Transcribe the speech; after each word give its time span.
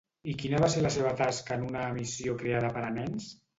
I 0.31 0.33
quina 0.43 0.61
va 0.63 0.69
ser 0.75 0.81
la 0.85 0.91
seva 0.95 1.11
tasca 1.19 1.59
en 1.61 1.67
una 1.69 1.85
emissió 1.91 2.37
creada 2.43 2.75
per 2.79 2.87
a 2.91 2.93
nens? 2.99 3.33